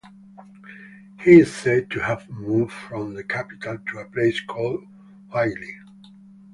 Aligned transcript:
He 1.23 1.41
is 1.41 1.53
said 1.53 1.91
to 1.91 1.99
have 1.99 2.27
moved 2.27 2.71
from 2.73 3.13
the 3.13 3.23
capital 3.23 3.77
to 3.91 3.99
a 3.99 4.05
place 4.09 4.41
called 4.41 4.79
Huaili. 5.31 5.75